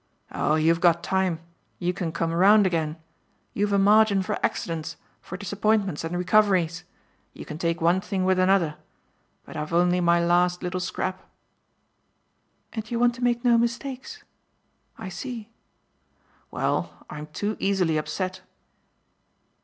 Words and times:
"Oh 0.31 0.55
you've 0.55 0.81
got 0.81 1.03
time 1.03 1.41
you 1.77 1.93
can 1.93 2.11
come 2.11 2.33
round 2.33 2.65
again; 2.65 2.97
you've 3.53 3.71
a 3.71 3.77
margin 3.77 4.23
for 4.23 4.39
accidents, 4.43 4.97
for 5.21 5.37
disappointments 5.37 6.03
and 6.03 6.17
recoveries: 6.17 6.83
you 7.33 7.45
can 7.45 7.59
take 7.59 7.81
one 7.81 8.01
thing 8.01 8.25
with 8.25 8.39
another. 8.39 8.77
But 9.45 9.55
I've 9.57 9.73
only 9.73 10.01
my 10.01 10.19
last 10.25 10.63
little 10.63 10.79
scrap." 10.79 11.29
"And 12.73 12.89
you 12.89 12.97
want 12.97 13.13
to 13.13 13.23
make 13.23 13.45
no 13.45 13.59
mistakes 13.59 14.23
I 14.97 15.09
see." 15.09 15.51
"Well, 16.49 17.05
I'm 17.07 17.27
too 17.27 17.55
easily 17.59 17.97
upset." 17.97 18.41